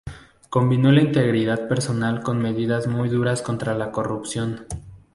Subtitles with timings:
[0.49, 4.65] Combinó la integridad personal con medidas muy duras contra la corrupción.